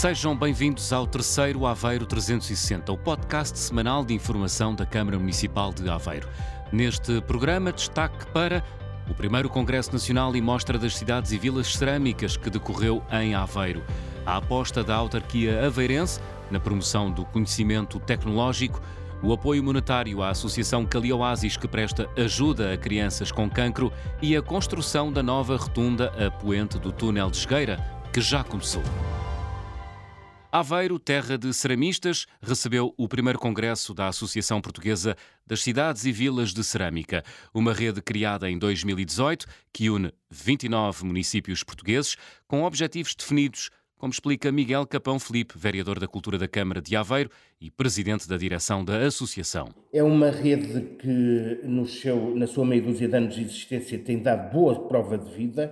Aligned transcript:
Sejam 0.00 0.34
bem-vindos 0.34 0.94
ao 0.94 1.06
terceiro 1.06 1.66
Aveiro 1.66 2.06
360, 2.06 2.90
o 2.90 2.96
podcast 2.96 3.58
semanal 3.58 4.02
de 4.02 4.14
informação 4.14 4.74
da 4.74 4.86
Câmara 4.86 5.18
Municipal 5.18 5.74
de 5.74 5.86
Aveiro. 5.90 6.26
Neste 6.72 7.20
programa, 7.20 7.70
destaque 7.70 8.26
para 8.28 8.64
o 9.10 9.14
primeiro 9.14 9.50
Congresso 9.50 9.92
Nacional 9.92 10.34
e 10.34 10.40
Mostra 10.40 10.78
das 10.78 10.96
Cidades 10.96 11.32
e 11.32 11.38
Vilas 11.38 11.74
Cerâmicas 11.74 12.34
que 12.34 12.48
decorreu 12.48 13.02
em 13.12 13.34
Aveiro, 13.34 13.84
a 14.24 14.38
aposta 14.38 14.82
da 14.82 14.96
autarquia 14.96 15.66
aveirense 15.66 16.18
na 16.50 16.58
promoção 16.58 17.10
do 17.10 17.26
conhecimento 17.26 18.00
tecnológico, 18.00 18.80
o 19.22 19.34
apoio 19.34 19.62
monetário 19.62 20.22
à 20.22 20.30
Associação 20.30 20.86
Calioasis 20.86 21.58
que 21.58 21.68
presta 21.68 22.08
ajuda 22.16 22.72
a 22.72 22.78
crianças 22.78 23.30
com 23.30 23.50
cancro 23.50 23.92
e 24.22 24.34
a 24.34 24.40
construção 24.40 25.12
da 25.12 25.22
nova 25.22 25.58
rotunda 25.58 26.10
a 26.16 26.30
poente 26.30 26.78
do 26.78 26.90
túnel 26.90 27.30
de 27.30 27.36
Esgueira, 27.36 27.76
que 28.10 28.22
já 28.22 28.42
começou. 28.42 28.82
Aveiro, 30.52 30.98
terra 30.98 31.38
de 31.38 31.54
ceramistas, 31.54 32.26
recebeu 32.42 32.92
o 32.96 33.06
primeiro 33.06 33.38
congresso 33.38 33.94
da 33.94 34.08
Associação 34.08 34.60
Portuguesa 34.60 35.16
das 35.46 35.62
Cidades 35.62 36.04
e 36.04 36.10
Vilas 36.10 36.52
de 36.52 36.64
Cerâmica, 36.64 37.22
uma 37.54 37.72
rede 37.72 38.02
criada 38.02 38.50
em 38.50 38.58
2018 38.58 39.46
que 39.72 39.88
une 39.88 40.12
29 40.28 41.04
municípios 41.04 41.62
portugueses 41.62 42.16
com 42.48 42.64
objetivos 42.64 43.14
definidos, 43.14 43.70
como 43.96 44.12
explica 44.12 44.50
Miguel 44.50 44.84
Capão 44.88 45.20
Felipe, 45.20 45.54
vereador 45.56 46.00
da 46.00 46.08
Cultura 46.08 46.36
da 46.36 46.48
Câmara 46.48 46.82
de 46.82 46.96
Aveiro 46.96 47.30
e 47.60 47.70
presidente 47.70 48.28
da 48.28 48.36
direção 48.36 48.84
da 48.84 48.98
associação. 49.06 49.68
É 49.92 50.02
uma 50.02 50.32
rede 50.32 50.80
que, 50.98 51.60
seu, 51.86 52.34
na 52.34 52.48
sua 52.48 52.66
meia 52.66 52.82
dúzia 52.82 53.06
de 53.06 53.16
anos 53.16 53.36
de 53.36 53.42
existência, 53.42 53.96
tem 54.00 54.18
dado 54.18 54.52
boa 54.52 54.88
prova 54.88 55.16
de 55.16 55.30
vida, 55.32 55.70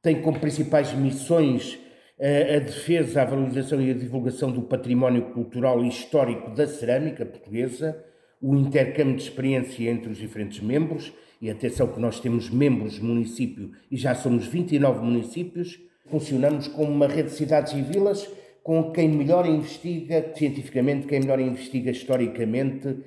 tem 0.00 0.22
como 0.22 0.40
principais 0.40 0.94
missões 0.94 1.78
a 2.20 2.58
defesa, 2.58 3.22
a 3.22 3.24
valorização 3.24 3.80
e 3.80 3.90
a 3.90 3.94
divulgação 3.94 4.50
do 4.52 4.62
património 4.62 5.32
cultural 5.32 5.82
e 5.82 5.88
histórico 5.88 6.50
da 6.50 6.66
cerâmica 6.66 7.24
portuguesa, 7.24 8.04
o 8.42 8.54
intercâmbio 8.54 9.16
de 9.16 9.22
experiência 9.22 9.90
entre 9.90 10.10
os 10.10 10.18
diferentes 10.18 10.60
membros, 10.60 11.12
e 11.40 11.50
atenção 11.50 11.86
que 11.86 11.98
nós 11.98 12.20
temos 12.20 12.50
membros 12.50 12.98
município 12.98 13.70
e 13.90 13.96
já 13.96 14.14
somos 14.14 14.46
29 14.46 15.02
municípios, 15.02 15.80
funcionamos 16.06 16.68
como 16.68 16.92
uma 16.92 17.06
rede 17.06 17.30
de 17.30 17.36
cidades 17.36 17.72
e 17.72 17.80
vilas 17.80 18.28
com 18.62 18.92
quem 18.92 19.08
melhor 19.08 19.46
investiga 19.46 20.32
cientificamente, 20.36 21.06
quem 21.06 21.20
melhor 21.20 21.40
investiga 21.40 21.90
historicamente. 21.90 22.98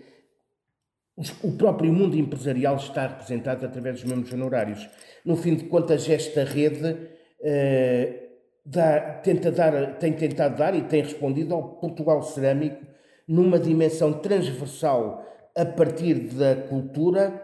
O 1.44 1.52
próprio 1.52 1.94
mundo 1.94 2.18
empresarial 2.18 2.76
está 2.76 3.06
representado 3.06 3.64
através 3.64 4.02
dos 4.02 4.10
membros 4.10 4.34
honorários. 4.34 4.90
No 5.24 5.36
fim 5.36 5.54
de 5.56 5.66
contas, 5.66 6.10
esta 6.10 6.44
rede 6.44 6.98
eh, 7.40 8.23
dá, 8.66 9.00
tenta 9.24 9.52
dar, 9.52 9.98
tem 9.98 10.14
tentado 10.14 10.58
dar 10.58 10.76
e 10.76 10.84
tem 10.84 11.02
respondido 11.02 11.54
ao 11.54 11.76
Portugal 11.76 12.22
cerâmico 12.24 12.86
numa 13.28 13.60
dimensão 13.60 14.14
transversal 14.14 15.26
a 15.56 15.66
partir 15.66 16.16
da 16.34 16.56
cultura 16.56 17.42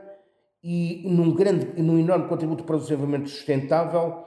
e 0.64 1.04
num 1.06 1.34
grande, 1.34 1.82
num 1.82 2.00
enorme 2.00 2.28
contributo 2.28 2.64
para 2.64 2.76
o 2.76 2.80
desenvolvimento 2.80 3.30
sustentável 3.30 4.26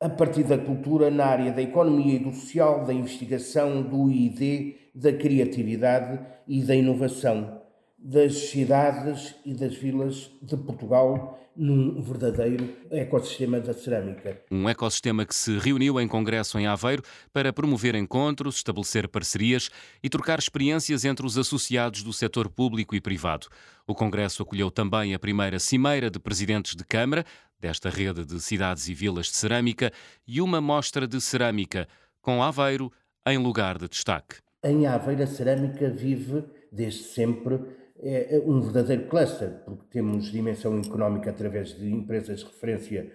a 0.00 0.08
partir 0.08 0.42
da 0.42 0.58
cultura 0.58 1.10
na 1.10 1.24
área 1.24 1.52
da 1.52 1.62
economia 1.62 2.16
e 2.16 2.18
do 2.18 2.32
social, 2.32 2.84
da 2.84 2.92
investigação, 2.92 3.82
do 3.82 4.10
ID, 4.10 4.74
da 4.94 5.12
criatividade 5.12 6.20
e 6.46 6.62
da 6.62 6.74
inovação 6.74 7.63
das 8.04 8.50
cidades 8.50 9.34
e 9.46 9.54
das 9.54 9.74
vilas 9.76 10.30
de 10.42 10.58
Portugal 10.58 11.40
num 11.56 12.02
verdadeiro 12.02 12.76
ecossistema 12.90 13.60
da 13.60 13.72
cerâmica. 13.72 14.42
Um 14.50 14.68
ecossistema 14.68 15.24
que 15.24 15.34
se 15.34 15.56
reuniu 15.56 15.98
em 15.98 16.06
congresso 16.06 16.58
em 16.58 16.66
Aveiro 16.66 17.02
para 17.32 17.50
promover 17.50 17.94
encontros, 17.94 18.56
estabelecer 18.56 19.08
parcerias 19.08 19.70
e 20.02 20.10
trocar 20.10 20.38
experiências 20.38 21.04
entre 21.06 21.24
os 21.24 21.38
associados 21.38 22.02
do 22.02 22.12
setor 22.12 22.50
público 22.50 22.94
e 22.94 23.00
privado. 23.00 23.46
O 23.86 23.94
congresso 23.94 24.42
acolheu 24.42 24.70
também 24.70 25.14
a 25.14 25.18
primeira 25.18 25.58
cimeira 25.58 26.10
de 26.10 26.18
presidentes 26.18 26.74
de 26.74 26.84
Câmara 26.84 27.24
desta 27.58 27.88
rede 27.88 28.26
de 28.26 28.38
cidades 28.38 28.86
e 28.88 28.92
vilas 28.92 29.26
de 29.26 29.36
cerâmica 29.36 29.90
e 30.26 30.42
uma 30.42 30.60
mostra 30.60 31.06
de 31.06 31.18
cerâmica, 31.22 31.88
com 32.20 32.42
Aveiro 32.42 32.92
em 33.26 33.38
lugar 33.38 33.78
de 33.78 33.88
destaque. 33.88 34.36
Em 34.62 34.86
Aveiro, 34.86 35.22
a 35.22 35.26
cerâmica 35.26 35.88
vive 35.88 36.44
desde 36.70 37.04
sempre 37.04 37.60
é, 38.04 38.36
é 38.36 38.42
um 38.46 38.60
verdadeiro 38.60 39.08
cluster, 39.08 39.50
porque 39.64 39.84
temos 39.90 40.30
dimensão 40.30 40.78
económica 40.78 41.30
através 41.30 41.76
de 41.76 41.90
empresas 41.90 42.40
de 42.40 42.44
referência, 42.44 43.10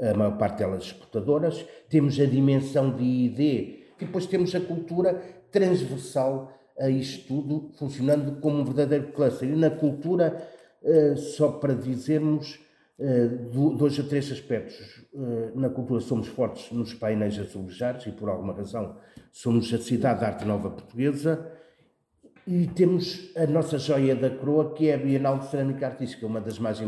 a 0.00 0.14
maior 0.14 0.36
parte 0.36 0.58
delas 0.58 0.84
exportadoras, 0.84 1.64
temos 1.88 2.18
a 2.18 2.26
dimensão 2.26 2.94
de 2.94 3.04
ID 3.04 3.40
e 4.00 4.04
depois 4.04 4.26
temos 4.26 4.52
a 4.54 4.60
cultura 4.60 5.22
transversal 5.52 6.52
a 6.78 6.88
isto 6.88 7.28
tudo, 7.28 7.70
funcionando 7.78 8.40
como 8.40 8.58
um 8.58 8.64
verdadeiro 8.64 9.12
cluster. 9.12 9.48
E 9.48 9.54
na 9.54 9.70
cultura, 9.70 10.48
eh, 10.82 11.14
só 11.14 11.52
para 11.52 11.74
dizermos 11.74 12.58
eh, 12.98 13.28
dois 13.76 13.98
ou 13.98 14.04
três 14.06 14.30
aspectos. 14.32 15.04
Eh, 15.14 15.52
na 15.54 15.68
cultura 15.68 16.00
somos 16.00 16.26
fortes 16.26 16.72
nos 16.72 16.94
painéis 16.94 17.38
azulejados 17.38 18.06
e, 18.06 18.10
por 18.12 18.28
alguma 18.28 18.52
razão, 18.52 18.96
somos 19.30 19.72
a 19.72 19.78
cidade 19.78 20.20
da 20.20 20.28
arte 20.28 20.44
nova 20.44 20.70
portuguesa 20.70 21.50
e 22.46 22.66
temos 22.68 23.30
a 23.36 23.46
nossa 23.46 23.78
joia 23.78 24.14
da 24.14 24.30
coroa, 24.30 24.74
que 24.74 24.88
é 24.88 24.94
a 24.94 24.98
Bienal 24.98 25.38
de 25.38 25.50
Cerâmica 25.50 25.86
Artística, 25.86 26.26
uma 26.26 26.40
das 26.40 26.58
mais 26.58 26.82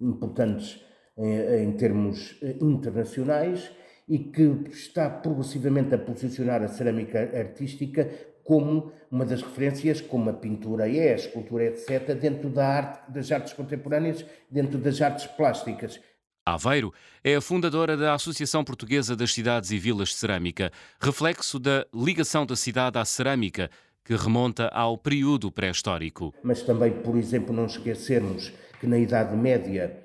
importantes 0.00 0.80
em, 1.16 1.72
termos 1.72 2.36
eh, 2.42 2.56
internacionais 2.60 3.70
e 4.08 4.18
que 4.18 4.42
está 4.70 5.08
progressivamente 5.08 5.94
a 5.94 5.98
posicionar 5.98 6.62
a 6.62 6.68
cerâmica 6.68 7.18
artística 7.38 8.10
como 8.44 8.92
uma 9.10 9.24
das 9.24 9.40
referências, 9.40 10.00
como 10.00 10.28
a 10.30 10.32
pintura 10.32 10.90
é, 10.90 11.12
a 11.12 11.16
escultura, 11.16 11.64
etc., 11.64 12.14
dentro 12.14 12.50
da 12.50 12.66
arte, 12.66 13.12
das 13.12 13.30
artes 13.30 13.52
contemporâneas, 13.52 14.24
dentro 14.50 14.78
das 14.78 15.00
artes 15.00 15.26
plásticas. 15.26 16.00
Aveiro 16.44 16.92
é 17.22 17.36
a 17.36 17.40
fundadora 17.40 17.96
da 17.96 18.14
Associação 18.14 18.64
Portuguesa 18.64 19.14
das 19.14 19.32
Cidades 19.32 19.70
e 19.70 19.78
Vilas 19.78 20.08
de 20.08 20.16
Cerâmica, 20.16 20.72
reflexo 21.00 21.60
da 21.60 21.86
ligação 21.94 22.44
da 22.44 22.56
cidade 22.56 22.98
à 22.98 23.04
cerâmica, 23.04 23.70
que 24.04 24.14
remonta 24.14 24.68
ao 24.68 24.98
período 24.98 25.50
pré-histórico. 25.50 26.34
Mas 26.42 26.62
também, 26.62 26.92
por 26.92 27.16
exemplo, 27.16 27.54
não 27.54 27.66
esquecermos 27.66 28.52
que 28.80 28.86
na 28.86 28.98
Idade 28.98 29.36
Média, 29.36 29.96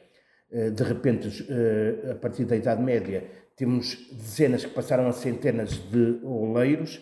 eh, 0.52 0.70
de 0.70 0.84
repente, 0.84 1.46
eh, 1.50 2.12
a 2.12 2.16
partir 2.16 2.46
da 2.46 2.56
Idade 2.56 2.82
Média, 2.82 3.24
temos 3.56 3.96
dezenas 4.12 4.64
que 4.64 4.72
passaram 4.72 5.08
a 5.08 5.12
centenas 5.12 5.72
de 5.72 6.20
oleiros 6.24 7.02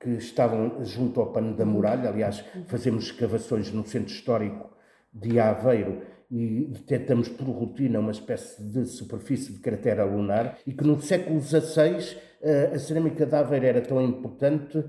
que 0.00 0.10
estavam 0.12 0.82
junto 0.82 1.20
ao 1.20 1.30
pano 1.30 1.54
da 1.54 1.66
muralha. 1.66 2.08
Aliás, 2.08 2.42
fazemos 2.68 3.04
escavações 3.04 3.70
no 3.70 3.86
centro 3.86 4.14
histórico 4.14 4.70
de 5.12 5.38
Aveiro 5.38 6.00
e 6.30 6.68
detectamos 6.70 7.28
por 7.28 7.48
rotina 7.48 7.98
uma 7.98 8.12
espécie 8.12 8.62
de 8.62 8.86
superfície 8.86 9.52
de 9.52 9.58
cratera 9.58 10.04
lunar 10.04 10.58
e 10.66 10.72
que 10.72 10.84
no 10.84 11.00
século 11.02 11.40
XVI 11.40 12.16
eh, 12.40 12.70
a 12.72 12.78
cerâmica 12.78 13.26
de 13.26 13.34
Aveiro 13.34 13.66
era 13.66 13.80
tão 13.82 14.00
importante 14.00 14.82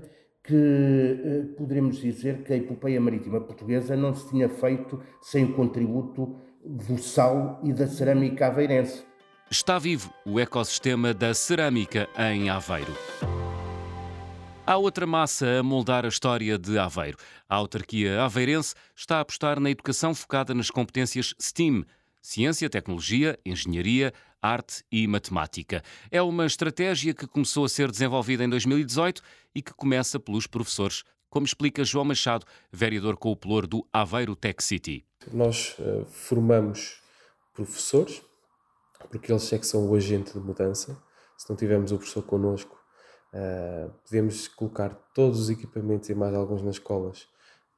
que 0.44 0.54
eh, 0.54 1.54
poderíamos 1.56 1.98
dizer 1.98 2.42
que 2.42 2.52
a 2.52 2.56
epopeia 2.56 3.00
marítima 3.00 3.40
portuguesa 3.40 3.96
não 3.96 4.14
se 4.14 4.28
tinha 4.28 4.48
feito 4.48 5.00
sem 5.20 5.44
o 5.44 5.54
contributo 5.54 6.36
do 6.64 6.98
sal 6.98 7.60
e 7.62 7.72
da 7.72 7.86
cerâmica 7.86 8.48
aveirense. 8.48 9.04
Está 9.50 9.78
vivo 9.78 10.12
o 10.24 10.40
ecossistema 10.40 11.12
da 11.12 11.34
cerâmica 11.34 12.08
em 12.18 12.48
Aveiro. 12.48 12.92
Há 14.66 14.76
outra 14.76 15.06
massa 15.06 15.58
a 15.58 15.62
moldar 15.62 16.04
a 16.04 16.08
história 16.08 16.56
de 16.58 16.78
Aveiro. 16.78 17.18
A 17.48 17.56
autarquia 17.56 18.22
aveirense 18.22 18.74
está 18.96 19.18
a 19.18 19.20
apostar 19.20 19.60
na 19.60 19.70
educação 19.70 20.14
focada 20.14 20.54
nas 20.54 20.70
competências 20.70 21.34
STEAM 21.40 21.84
ciência, 22.22 22.70
tecnologia, 22.70 23.36
engenharia, 23.44 24.14
arte 24.42 24.84
e 24.90 25.06
matemática. 25.06 25.82
É 26.10 26.20
uma 26.20 26.44
estratégia 26.44 27.14
que 27.14 27.26
começou 27.26 27.64
a 27.64 27.68
ser 27.68 27.90
desenvolvida 27.90 28.42
em 28.42 28.48
2018 28.48 29.22
e 29.54 29.62
que 29.62 29.72
começa 29.72 30.18
pelos 30.18 30.48
professores, 30.48 31.04
como 31.30 31.46
explica 31.46 31.84
João 31.84 32.04
Machado, 32.04 32.44
vereador 32.72 33.16
com 33.16 33.30
o 33.30 33.36
pelour 33.36 33.66
do 33.66 33.86
Aveiro 33.92 34.34
Tech 34.34 34.62
City. 34.62 35.06
Nós 35.32 35.76
uh, 35.78 36.04
formamos 36.06 37.00
professores, 37.54 38.22
porque 39.08 39.30
eles 39.30 39.52
é 39.52 39.58
que 39.58 39.66
são 39.66 39.88
o 39.88 39.94
agente 39.94 40.32
de 40.32 40.40
mudança. 40.40 41.00
Se 41.38 41.48
não 41.48 41.56
tivermos 41.56 41.92
o 41.92 41.96
professor 41.96 42.22
connosco, 42.22 42.76
uh, 43.32 43.92
podemos 44.04 44.48
colocar 44.48 44.90
todos 45.14 45.40
os 45.40 45.50
equipamentos 45.50 46.08
e 46.08 46.14
mais 46.14 46.34
alguns 46.34 46.62
nas 46.62 46.76
escolas, 46.76 47.26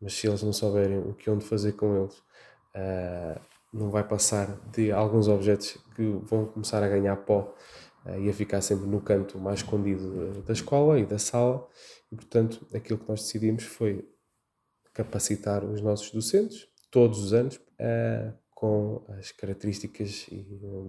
mas 0.00 0.14
se 0.14 0.26
eles 0.26 0.42
não 0.42 0.52
souberem 0.52 0.98
o 0.98 1.14
que 1.14 1.30
onde 1.30 1.44
fazer 1.44 1.72
com 1.72 1.96
eles, 1.96 2.16
uh, 2.74 3.40
não 3.74 3.90
vai 3.90 4.06
passar 4.06 4.56
de 4.70 4.92
alguns 4.92 5.26
objetos 5.26 5.76
que 5.96 6.02
vão 6.22 6.46
começar 6.46 6.82
a 6.82 6.88
ganhar 6.88 7.16
pó 7.16 7.54
uh, 8.06 8.20
e 8.20 8.30
a 8.30 8.32
ficar 8.32 8.60
sempre 8.60 8.86
no 8.86 9.00
canto 9.00 9.38
mais 9.38 9.58
escondido 9.58 10.42
da 10.42 10.52
escola 10.52 10.98
e 10.98 11.04
da 11.04 11.18
sala. 11.18 11.66
E, 12.10 12.14
portanto, 12.14 12.64
aquilo 12.72 12.98
que 12.98 13.08
nós 13.08 13.22
decidimos 13.22 13.64
foi 13.64 14.08
capacitar 14.92 15.64
os 15.64 15.80
nossos 15.80 16.10
docentes, 16.12 16.68
todos 16.90 17.18
os 17.18 17.32
anos, 17.32 17.56
uh, 17.56 18.32
com 18.54 19.04
as 19.18 19.32
características 19.32 20.28
e 20.30 20.46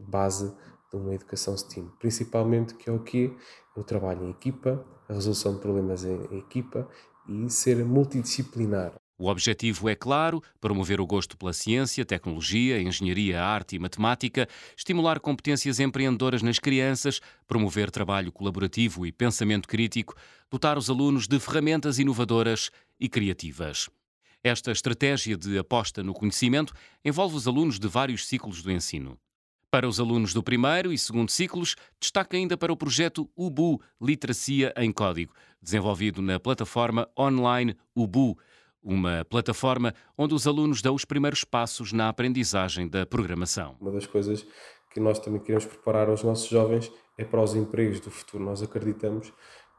base 0.08 0.56
de 0.92 0.96
uma 0.96 1.16
educação 1.16 1.58
STEAM. 1.58 1.90
Principalmente 2.00 2.76
que 2.76 2.90
é 2.90 2.94
o 2.94 3.04
que 3.04 3.36
o 3.76 3.84
trabalho 3.84 4.28
em 4.28 4.30
equipa, 4.30 4.86
a 5.10 5.14
resolução 5.14 5.56
de 5.56 5.60
problemas 5.60 6.06
em, 6.06 6.16
em 6.32 6.38
equipa 6.38 6.88
e 7.28 7.50
ser 7.50 7.84
multidisciplinar. 7.84 8.94
O 9.18 9.30
objetivo 9.30 9.88
é 9.88 9.96
claro: 9.96 10.42
promover 10.60 11.00
o 11.00 11.08
gosto 11.08 11.38
pela 11.38 11.54
ciência, 11.54 12.06
tecnologia, 12.06 12.82
engenharia, 12.82 13.42
arte 13.42 13.76
e 13.76 13.80
matemática, 13.80 14.48
estimular 14.78 15.20
competências 15.20 15.80
empreendedoras 15.80 16.42
nas 16.42 16.60
crianças, 16.60 17.22
promover 17.48 17.90
trabalho 17.90 18.32
colaborativo 18.32 19.06
e 19.06 19.12
pensamento 19.12 19.68
crítico, 19.68 20.16
dotar 20.52 20.78
os 20.78 20.90
alunos 20.90 21.28
de 21.28 21.40
ferramentas 21.40 21.98
inovadoras 21.98 22.70
e 23.00 23.08
criativas. 23.08 23.90
Esta 24.44 24.72
estratégia 24.72 25.38
de 25.38 25.58
aposta 25.58 26.04
no 26.04 26.14
conhecimento 26.14 26.74
envolve 27.04 27.36
os 27.36 27.48
alunos 27.48 27.80
de 27.80 27.88
vários 27.88 28.28
ciclos 28.28 28.62
do 28.62 28.72
ensino. 28.72 29.18
Para 29.72 29.88
os 29.88 30.00
alunos 30.00 30.34
do 30.34 30.44
primeiro 30.44 30.94
e 30.94 30.98
segundo 30.98 31.30
ciclos, 31.32 31.76
destaca 32.00 32.38
ainda 32.38 32.56
para 32.56 32.72
o 32.72 32.78
projeto 32.78 33.30
UBU 33.36 33.82
Literacia 34.00 34.74
em 34.78 34.92
Código, 34.92 35.34
desenvolvido 35.62 36.22
na 36.22 36.40
plataforma 36.40 37.10
online 37.20 37.76
UBU, 37.96 38.38
uma 38.86 39.26
plataforma 39.26 39.94
onde 40.16 40.36
os 40.36 40.46
alunos 40.46 40.82
dão 40.82 40.94
os 40.94 41.04
primeiros 41.04 41.44
passos 41.44 41.92
na 41.92 42.08
aprendizagem 42.08 42.88
da 42.88 43.06
programação. 43.06 43.76
Uma 43.82 43.92
das 43.92 44.06
coisas 44.06 44.46
que 44.94 45.00
nós 45.00 45.18
também 45.18 45.42
queremos 45.42 45.66
preparar 45.66 46.08
aos 46.08 46.24
nossos 46.24 46.48
jovens 46.48 46.92
é 47.18 47.26
para 47.26 47.42
os 47.42 47.56
empregos 47.56 48.00
do 48.00 48.12
futuro. 48.12 48.44
Nós 48.44 48.62
acreditamos 48.62 49.34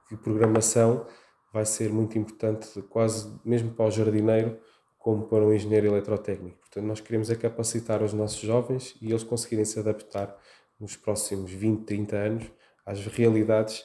que 0.09 0.17
programação 0.17 1.07
vai 1.53 1.65
ser 1.65 1.91
muito 1.91 2.19
importante, 2.19 2.83
quase 2.91 3.33
mesmo 3.45 3.71
para 3.71 3.87
o 3.87 3.91
jardineiro, 3.91 4.59
como 4.99 5.29
para 5.29 5.45
um 5.45 5.55
engenheiro 5.55 5.87
eletrotécnico. 5.87 6.59
Portanto, 6.59 6.85
nós 6.85 7.01
queremos 7.01 7.31
é 7.31 7.37
capacitar 7.37 8.03
os 8.03 8.13
nossos 8.13 8.41
jovens 8.41 8.97
e 9.01 9.11
eles 9.11 9.23
conseguirem 9.23 9.65
se 9.65 9.79
adaptar 9.79 10.37
nos 10.81 10.97
próximos 10.97 11.53
20, 11.53 11.85
30 11.85 12.17
anos 12.17 12.45
às 12.85 13.07
realidades 13.07 13.85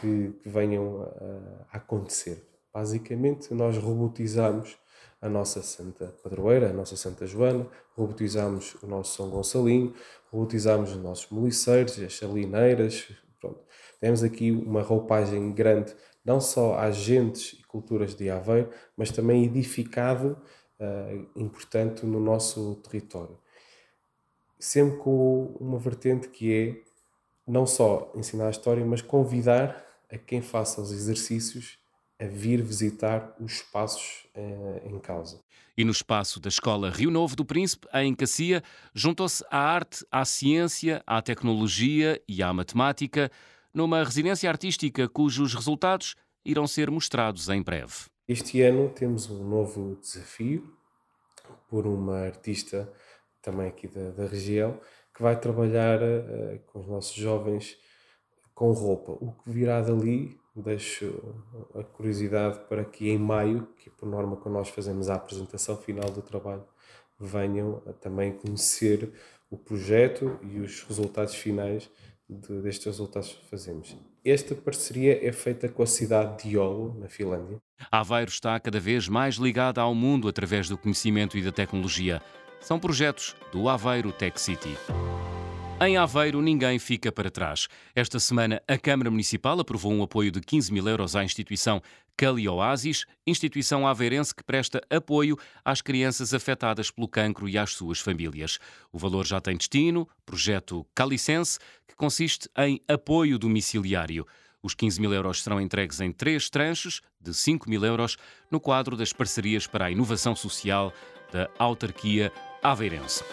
que, 0.00 0.32
que 0.42 0.48
venham 0.48 1.02
a, 1.02 1.74
a, 1.74 1.76
acontecer. 1.76 2.51
Basicamente, 2.72 3.52
nós 3.52 3.76
robotizamos 3.76 4.78
a 5.20 5.28
nossa 5.28 5.62
Santa 5.62 6.06
Padroeira, 6.22 6.70
a 6.70 6.72
nossa 6.72 6.96
Santa 6.96 7.26
Joana, 7.26 7.66
robotizamos 7.94 8.74
o 8.82 8.86
nosso 8.86 9.16
São 9.16 9.30
Gonçalinho, 9.30 9.94
robotizamos 10.32 10.90
os 10.90 10.96
nossos 10.96 11.30
moliceiros, 11.30 11.98
as 12.00 12.16
salineiras. 12.16 13.12
Pronto. 13.40 13.60
Temos 14.00 14.24
aqui 14.24 14.50
uma 14.50 14.82
roupagem 14.82 15.52
grande, 15.52 15.94
não 16.24 16.40
só 16.40 16.76
às 16.78 16.96
gentes 16.96 17.58
e 17.60 17.62
culturas 17.64 18.16
de 18.16 18.30
Aveiro, 18.30 18.70
mas 18.96 19.10
também 19.10 19.44
edificado 19.44 20.36
uh, 20.80 21.40
importante 21.40 22.04
no 22.06 22.18
nosso 22.18 22.76
território. 22.76 23.38
Sempre 24.58 24.98
com 24.98 25.56
uma 25.60 25.78
vertente 25.78 26.28
que 26.28 26.52
é 26.52 26.92
não 27.46 27.66
só 27.66 28.12
ensinar 28.14 28.46
a 28.46 28.50
história, 28.50 28.84
mas 28.84 29.02
convidar 29.02 29.84
a 30.10 30.16
quem 30.16 30.40
faça 30.40 30.80
os 30.80 30.92
exercícios 30.92 31.81
a 32.22 32.26
vir 32.26 32.62
visitar 32.62 33.34
os 33.40 33.54
espaços 33.54 34.26
uh, 34.36 34.88
em 34.88 34.98
causa. 35.00 35.40
E 35.76 35.84
no 35.84 35.90
espaço 35.90 36.38
da 36.38 36.48
Escola 36.48 36.90
Rio 36.90 37.10
Novo 37.10 37.34
do 37.34 37.44
Príncipe, 37.44 37.88
em 37.94 38.14
Cacia, 38.14 38.62
juntou-se 38.94 39.44
à 39.50 39.58
arte, 39.58 40.06
à 40.10 40.24
ciência, 40.24 41.02
à 41.06 41.20
tecnologia 41.20 42.22
e 42.28 42.42
à 42.42 42.52
matemática, 42.52 43.30
numa 43.74 44.04
residência 44.04 44.48
artística 44.48 45.08
cujos 45.08 45.54
resultados 45.54 46.14
irão 46.44 46.66
ser 46.66 46.90
mostrados 46.90 47.48
em 47.48 47.62
breve. 47.62 47.94
Este 48.28 48.60
ano 48.60 48.90
temos 48.90 49.28
um 49.28 49.42
novo 49.48 49.98
desafio 50.00 50.76
por 51.68 51.86
uma 51.86 52.18
artista 52.18 52.92
também 53.40 53.66
aqui 53.66 53.88
da, 53.88 54.10
da 54.10 54.26
região 54.26 54.78
que 55.14 55.22
vai 55.22 55.38
trabalhar 55.38 56.00
uh, 56.00 56.58
com 56.66 56.80
os 56.80 56.86
nossos 56.86 57.16
jovens 57.16 57.76
com 58.54 58.70
roupa. 58.72 59.12
O 59.12 59.32
que 59.32 59.50
virá 59.50 59.80
dali, 59.80 60.38
deixo 60.54 61.34
a 61.74 61.82
curiosidade 61.82 62.60
para 62.68 62.84
que 62.84 63.08
em 63.08 63.18
maio, 63.18 63.66
que 63.78 63.90
por 63.90 64.08
norma 64.08 64.36
quando 64.36 64.54
nós 64.54 64.68
fazemos 64.68 65.08
a 65.08 65.14
apresentação 65.14 65.76
final 65.76 66.10
do 66.10 66.22
trabalho, 66.22 66.64
venham 67.18 67.80
também 68.00 68.32
conhecer 68.32 69.12
o 69.50 69.56
projeto 69.56 70.38
e 70.42 70.60
os 70.60 70.82
resultados 70.82 71.34
finais 71.34 71.90
de, 72.28 72.60
destes 72.62 72.86
resultados 72.86 73.32
que 73.32 73.48
fazemos. 73.48 73.96
Esta 74.24 74.54
parceria 74.54 75.26
é 75.26 75.32
feita 75.32 75.68
com 75.68 75.82
a 75.82 75.86
cidade 75.86 76.44
de 76.44 76.56
Oulu, 76.56 76.98
na 76.98 77.08
Finlândia. 77.08 77.58
Aveiro 77.90 78.30
está 78.30 78.58
cada 78.60 78.78
vez 78.78 79.08
mais 79.08 79.36
ligada 79.36 79.80
ao 79.80 79.94
mundo 79.94 80.28
através 80.28 80.68
do 80.68 80.78
conhecimento 80.78 81.36
e 81.36 81.42
da 81.42 81.52
tecnologia. 81.52 82.22
São 82.60 82.78
projetos 82.78 83.34
do 83.50 83.68
Aveiro 83.68 84.12
Tech 84.12 84.40
City. 84.40 84.76
Em 85.84 85.96
Aveiro, 85.96 86.40
ninguém 86.40 86.78
fica 86.78 87.10
para 87.10 87.28
trás. 87.28 87.66
Esta 87.92 88.20
semana, 88.20 88.62
a 88.68 88.78
Câmara 88.78 89.10
Municipal 89.10 89.58
aprovou 89.58 89.92
um 89.92 90.00
apoio 90.00 90.30
de 90.30 90.40
15 90.40 90.72
mil 90.72 90.86
euros 90.86 91.16
à 91.16 91.24
instituição 91.24 91.82
Cali 92.16 92.48
Oasis, 92.48 93.04
instituição 93.26 93.84
aveirense 93.84 94.32
que 94.32 94.44
presta 94.44 94.80
apoio 94.88 95.36
às 95.64 95.82
crianças 95.82 96.32
afetadas 96.32 96.88
pelo 96.88 97.08
cancro 97.08 97.48
e 97.48 97.58
às 97.58 97.72
suas 97.72 97.98
famílias. 97.98 98.60
O 98.92 98.98
valor 98.98 99.26
já 99.26 99.40
tem 99.40 99.56
destino, 99.56 100.08
projeto 100.24 100.86
Calicense, 100.94 101.58
que 101.88 101.96
consiste 101.96 102.48
em 102.58 102.80
apoio 102.86 103.36
domiciliário. 103.36 104.24
Os 104.62 104.74
15 104.74 105.00
mil 105.00 105.12
euros 105.12 105.42
serão 105.42 105.60
entregues 105.60 106.00
em 106.00 106.12
três 106.12 106.48
tranches 106.48 107.00
de 107.20 107.34
5 107.34 107.68
mil 107.68 107.84
euros 107.84 108.16
no 108.48 108.60
quadro 108.60 108.96
das 108.96 109.12
parcerias 109.12 109.66
para 109.66 109.86
a 109.86 109.90
inovação 109.90 110.36
social 110.36 110.92
da 111.32 111.50
autarquia 111.58 112.32
aveirense. 112.62 113.24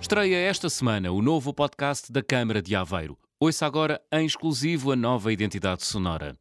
Estreia 0.00 0.36
esta 0.36 0.70
semana 0.70 1.10
o 1.10 1.20
novo 1.20 1.52
podcast 1.52 2.10
da 2.12 2.22
Câmara 2.22 2.62
de 2.62 2.74
Aveiro. 2.74 3.18
Ouça 3.40 3.66
agora 3.66 4.00
em 4.12 4.24
exclusivo 4.24 4.92
a 4.92 4.96
nova 4.96 5.32
identidade 5.32 5.84
sonora. 5.84 6.34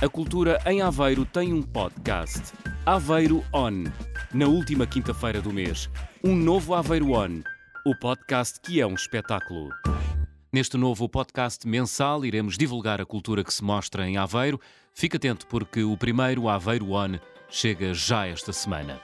A 0.00 0.08
cultura 0.08 0.58
em 0.66 0.82
Aveiro 0.82 1.24
tem 1.24 1.52
um 1.52 1.62
podcast. 1.62 2.52
Aveiro 2.84 3.44
On. 3.52 3.84
Na 4.32 4.46
última 4.46 4.86
quinta-feira 4.86 5.40
do 5.40 5.52
mês. 5.52 5.88
Um 6.24 6.34
novo 6.34 6.74
Aveiro 6.74 7.12
On. 7.12 7.42
O 7.86 7.94
podcast 7.94 8.60
que 8.60 8.80
é 8.80 8.86
um 8.86 8.94
espetáculo. 8.94 9.70
Neste 10.52 10.76
novo 10.76 11.08
podcast 11.08 11.66
mensal, 11.68 12.24
iremos 12.24 12.56
divulgar 12.56 13.00
a 13.00 13.06
cultura 13.06 13.44
que 13.44 13.52
se 13.52 13.62
mostra 13.62 14.08
em 14.08 14.16
Aveiro. 14.16 14.60
Fique 14.92 15.16
atento 15.16 15.46
porque 15.46 15.84
o 15.84 15.96
primeiro 15.96 16.48
Aveiro 16.48 16.92
On 16.92 17.18
chega 17.48 17.94
já 17.94 18.26
esta 18.26 18.52
semana. 18.52 19.00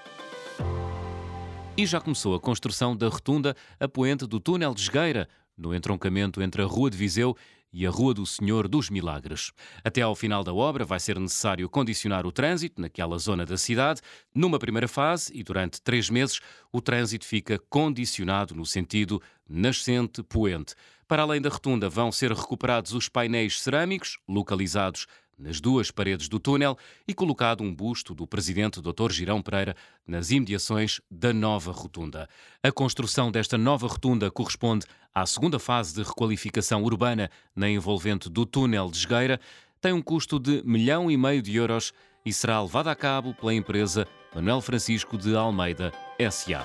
E 1.82 1.87
já 1.87 2.00
começou 2.00 2.37
a 2.37 2.40
construção 2.40 2.96
da 2.96 3.09
rotunda 3.09 3.56
a 3.80 3.88
poente 3.88 4.25
do 4.25 4.38
túnel 4.38 4.73
de 4.73 4.83
Esgueira, 4.83 5.28
no 5.59 5.75
entroncamento 5.75 6.40
entre 6.40 6.62
a 6.62 6.64
Rua 6.64 6.88
de 6.88 6.97
Viseu 6.97 7.37
e 7.73 7.85
a 7.85 7.90
Rua 7.90 8.14
do 8.14 8.25
Senhor 8.25 8.68
dos 8.68 8.88
Milagres. 8.88 9.50
Até 9.83 10.00
ao 10.00 10.14
final 10.14 10.45
da 10.45 10.54
obra 10.54 10.85
vai 10.85 11.00
ser 11.00 11.18
necessário 11.18 11.68
condicionar 11.68 12.25
o 12.25 12.30
trânsito 12.30 12.80
naquela 12.80 13.18
zona 13.18 13.45
da 13.45 13.56
cidade. 13.56 14.00
Numa 14.33 14.61
primeira 14.61 14.87
fase 14.87 15.33
e 15.35 15.42
durante 15.42 15.83
três 15.83 16.09
meses, 16.09 16.38
o 16.71 16.80
trânsito 16.80 17.26
fica 17.26 17.59
condicionado 17.68 18.54
no 18.54 18.64
sentido 18.64 19.21
nascente-poente. 19.50 20.76
Para 21.09 21.23
além 21.23 21.42
da 21.42 21.50
rotunda, 21.50 21.88
vão 21.88 22.12
ser 22.12 22.30
recuperados 22.30 22.92
os 22.92 23.09
painéis 23.09 23.61
cerâmicos, 23.61 24.18
localizados 24.28 25.09
nas 25.38 25.60
duas 25.60 25.90
paredes 25.90 26.28
do 26.28 26.38
túnel 26.38 26.76
e 27.06 27.14
colocado 27.14 27.62
um 27.62 27.74
busto 27.74 28.14
do 28.14 28.26
presidente 28.26 28.80
Dr. 28.80 29.10
Girão 29.10 29.42
Pereira 29.42 29.74
nas 30.06 30.30
imediações 30.30 31.00
da 31.10 31.32
nova 31.32 31.72
rotunda. 31.72 32.28
A 32.62 32.70
construção 32.70 33.30
desta 33.30 33.58
nova 33.58 33.86
rotunda 33.86 34.30
corresponde 34.30 34.86
à 35.14 35.26
segunda 35.26 35.58
fase 35.58 35.94
de 35.94 36.02
requalificação 36.02 36.82
urbana 36.82 37.30
na 37.54 37.68
envolvente 37.68 38.30
do 38.30 38.46
túnel 38.46 38.90
de 38.90 38.98
Esgueira, 38.98 39.40
tem 39.80 39.92
um 39.92 40.00
custo 40.00 40.38
de 40.38 40.62
milhão 40.64 41.10
e 41.10 41.16
meio 41.16 41.42
de 41.42 41.56
euros 41.56 41.92
e 42.24 42.32
será 42.32 42.62
levada 42.62 42.90
a 42.90 42.94
cabo 42.94 43.34
pela 43.34 43.52
empresa 43.52 44.06
Manuel 44.34 44.60
Francisco 44.60 45.18
de 45.18 45.34
Almeida 45.34 45.92
S.A. 46.18 46.64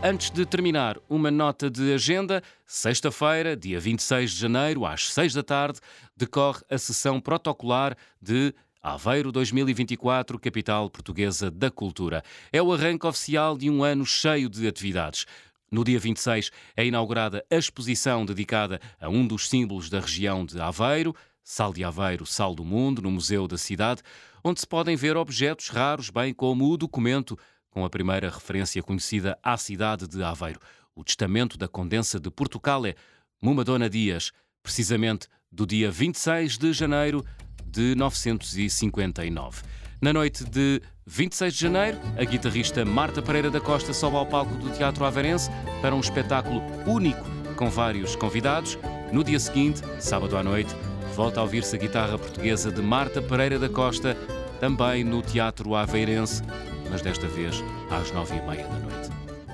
Antes 0.00 0.30
de 0.30 0.46
terminar, 0.46 0.96
uma 1.08 1.28
nota 1.28 1.68
de 1.68 1.92
agenda. 1.92 2.40
Sexta-feira, 2.64 3.56
dia 3.56 3.80
26 3.80 4.30
de 4.30 4.36
janeiro, 4.38 4.86
às 4.86 5.12
6 5.12 5.34
da 5.34 5.42
tarde, 5.42 5.80
decorre 6.16 6.60
a 6.70 6.78
sessão 6.78 7.20
protocolar 7.20 7.96
de 8.22 8.54
Aveiro 8.80 9.32
2024, 9.32 10.38
capital 10.38 10.88
portuguesa 10.88 11.50
da 11.50 11.68
cultura. 11.68 12.22
É 12.52 12.62
o 12.62 12.72
arranque 12.72 13.08
oficial 13.08 13.58
de 13.58 13.68
um 13.68 13.82
ano 13.82 14.06
cheio 14.06 14.48
de 14.48 14.68
atividades. 14.68 15.26
No 15.68 15.82
dia 15.82 15.98
26 15.98 16.52
é 16.76 16.86
inaugurada 16.86 17.44
a 17.50 17.56
exposição 17.56 18.24
dedicada 18.24 18.80
a 19.00 19.08
um 19.08 19.26
dos 19.26 19.48
símbolos 19.48 19.90
da 19.90 19.98
região 19.98 20.46
de 20.46 20.60
Aveiro, 20.60 21.12
Sal 21.42 21.72
de 21.72 21.82
Aveiro, 21.82 22.24
Sal 22.24 22.54
do 22.54 22.64
Mundo, 22.64 23.02
no 23.02 23.10
Museu 23.10 23.48
da 23.48 23.58
Cidade, 23.58 24.02
onde 24.44 24.60
se 24.60 24.66
podem 24.66 24.94
ver 24.94 25.16
objetos 25.16 25.70
raros, 25.70 26.08
bem 26.08 26.32
como 26.32 26.70
o 26.70 26.76
documento 26.76 27.36
com 27.78 27.84
a 27.84 27.90
primeira 27.90 28.28
referência 28.28 28.82
conhecida 28.82 29.38
à 29.40 29.56
cidade 29.56 30.08
de 30.08 30.20
Aveiro, 30.20 30.58
o 30.96 31.04
testamento 31.04 31.56
da 31.56 31.68
condensa 31.68 32.18
de 32.18 32.28
Portucale, 32.28 32.96
Mumadona 33.40 33.88
Dias, 33.88 34.32
precisamente 34.64 35.28
do 35.50 35.64
dia 35.64 35.88
26 35.88 36.58
de 36.58 36.72
janeiro 36.72 37.24
de 37.64 37.94
959. 37.94 39.62
Na 40.00 40.12
noite 40.12 40.44
de 40.44 40.82
26 41.06 41.54
de 41.54 41.60
janeiro, 41.60 42.00
a 42.16 42.24
guitarrista 42.24 42.84
Marta 42.84 43.22
Pereira 43.22 43.48
da 43.48 43.60
Costa 43.60 43.92
sobe 43.92 44.16
ao 44.16 44.26
palco 44.26 44.56
do 44.56 44.70
Teatro 44.70 45.04
Aveirense 45.04 45.48
para 45.80 45.94
um 45.94 46.00
espetáculo 46.00 46.60
único 46.84 47.24
com 47.54 47.70
vários 47.70 48.16
convidados. 48.16 48.76
No 49.12 49.22
dia 49.22 49.38
seguinte, 49.38 49.82
sábado 50.00 50.36
à 50.36 50.42
noite, 50.42 50.74
volta 51.14 51.38
a 51.38 51.44
ouvir-se 51.44 51.76
a 51.76 51.78
guitarra 51.78 52.18
portuguesa 52.18 52.72
de 52.72 52.82
Marta 52.82 53.22
Pereira 53.22 53.56
da 53.56 53.68
Costa, 53.68 54.16
também 54.58 55.04
no 55.04 55.22
Teatro 55.22 55.76
Aveirense, 55.76 56.42
mas 56.90 57.02
desta 57.02 57.26
vez 57.26 57.62
às 57.90 58.10
nove 58.12 58.36
e 58.36 58.42
meia 58.42 58.66
da 58.66 58.78
noite. 58.78 59.10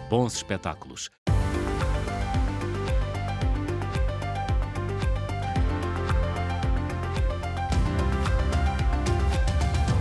Bons 0.08 0.34
espetáculos! 0.34 1.10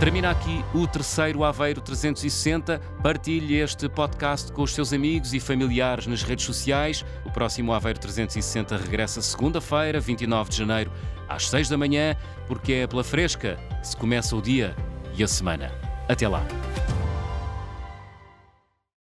Termina 0.04 0.30
aqui 0.30 0.62
o 0.74 0.86
terceiro 0.86 1.42
Aveiro 1.44 1.80
360. 1.80 2.78
Partilhe 3.02 3.54
este 3.54 3.88
podcast 3.88 4.52
com 4.52 4.62
os 4.62 4.74
seus 4.74 4.92
amigos 4.92 5.32
e 5.32 5.40
familiares 5.40 6.06
nas 6.06 6.22
redes 6.22 6.44
sociais. 6.44 7.02
O 7.24 7.30
próximo 7.30 7.72
Aveiro 7.72 7.98
360 7.98 8.76
regressa 8.76 9.22
segunda-feira, 9.22 10.00
29 10.00 10.50
de 10.50 10.58
janeiro, 10.58 10.92
às 11.26 11.48
6 11.48 11.70
da 11.70 11.78
manhã, 11.78 12.14
porque 12.46 12.74
é 12.74 12.86
pela 12.86 13.02
fresca 13.02 13.56
que 13.80 13.88
se 13.88 13.96
começa 13.96 14.36
o 14.36 14.42
dia 14.42 14.76
e 15.16 15.24
a 15.24 15.28
semana. 15.28 15.72
Até 16.06 16.28
lá! 16.28 16.44